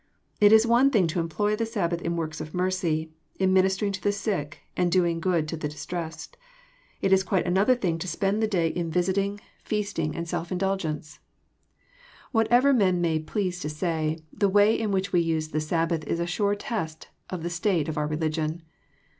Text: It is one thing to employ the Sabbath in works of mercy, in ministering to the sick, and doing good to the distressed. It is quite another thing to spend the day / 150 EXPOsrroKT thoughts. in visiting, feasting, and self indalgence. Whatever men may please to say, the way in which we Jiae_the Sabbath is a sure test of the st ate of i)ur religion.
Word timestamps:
It 0.39 0.51
is 0.51 0.65
one 0.65 0.89
thing 0.89 1.05
to 1.09 1.19
employ 1.19 1.55
the 1.55 1.63
Sabbath 1.67 2.01
in 2.01 2.15
works 2.15 2.41
of 2.41 2.55
mercy, 2.55 3.11
in 3.37 3.53
ministering 3.53 3.91
to 3.91 4.01
the 4.01 4.11
sick, 4.11 4.61
and 4.75 4.91
doing 4.91 5.19
good 5.19 5.47
to 5.49 5.55
the 5.55 5.67
distressed. 5.69 6.37
It 7.01 7.13
is 7.13 7.21
quite 7.23 7.45
another 7.45 7.75
thing 7.75 7.99
to 7.99 8.07
spend 8.07 8.41
the 8.41 8.47
day 8.47 8.71
/ 8.71 8.73
150 8.73 8.73
EXPOsrroKT 8.73 8.83
thoughts. 8.83 8.85
in 8.87 8.91
visiting, 8.91 9.41
feasting, 9.63 10.15
and 10.15 10.27
self 10.27 10.51
indalgence. 10.51 11.19
Whatever 12.31 12.73
men 12.73 12.99
may 12.99 13.19
please 13.19 13.59
to 13.59 13.69
say, 13.69 14.17
the 14.33 14.49
way 14.49 14.73
in 14.73 14.89
which 14.89 15.13
we 15.13 15.23
Jiae_the 15.23 15.61
Sabbath 15.61 16.03
is 16.07 16.19
a 16.19 16.25
sure 16.25 16.55
test 16.55 17.09
of 17.29 17.43
the 17.43 17.51
st 17.51 17.75
ate 17.81 17.87
of 17.87 17.93
i)ur 17.95 18.07
religion. 18.09 18.63